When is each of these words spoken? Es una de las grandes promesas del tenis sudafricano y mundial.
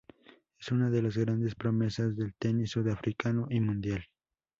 Es 0.59 0.71
una 0.71 0.89
de 0.89 1.03
las 1.03 1.15
grandes 1.15 1.53
promesas 1.53 2.15
del 2.17 2.33
tenis 2.33 2.71
sudafricano 2.71 3.45
y 3.51 3.59
mundial. 3.59 4.05